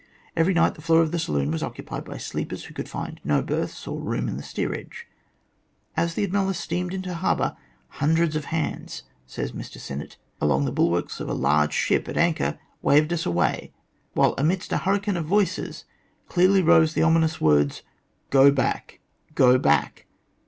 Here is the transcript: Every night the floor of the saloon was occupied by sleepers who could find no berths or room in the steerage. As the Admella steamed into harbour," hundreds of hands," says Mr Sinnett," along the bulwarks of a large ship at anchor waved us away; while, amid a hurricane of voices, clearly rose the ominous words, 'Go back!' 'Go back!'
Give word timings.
Every 0.35 0.55
night 0.55 0.73
the 0.73 0.81
floor 0.81 1.03
of 1.03 1.11
the 1.11 1.19
saloon 1.19 1.51
was 1.51 1.61
occupied 1.61 2.05
by 2.05 2.17
sleepers 2.17 2.63
who 2.63 2.73
could 2.73 2.89
find 2.89 3.21
no 3.23 3.43
berths 3.43 3.85
or 3.87 3.99
room 3.99 4.27
in 4.27 4.35
the 4.35 4.41
steerage. 4.41 5.05
As 5.95 6.15
the 6.15 6.27
Admella 6.27 6.55
steamed 6.55 6.91
into 6.91 7.13
harbour," 7.13 7.55
hundreds 8.01 8.35
of 8.35 8.45
hands," 8.45 9.03
says 9.27 9.51
Mr 9.51 9.77
Sinnett," 9.79 10.17
along 10.41 10.65
the 10.65 10.71
bulwarks 10.71 11.19
of 11.19 11.29
a 11.29 11.35
large 11.35 11.73
ship 11.73 12.09
at 12.09 12.17
anchor 12.17 12.57
waved 12.81 13.13
us 13.13 13.27
away; 13.27 13.73
while, 14.13 14.33
amid 14.39 14.71
a 14.71 14.79
hurricane 14.79 15.17
of 15.17 15.25
voices, 15.25 15.85
clearly 16.27 16.63
rose 16.63 16.95
the 16.95 17.03
ominous 17.03 17.39
words, 17.39 17.83
'Go 18.31 18.49
back!' 18.49 19.01
'Go 19.35 19.59
back!' 19.59 20.07